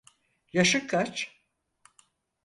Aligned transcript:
Yaşın 0.53 0.87
kaç? 0.87 1.43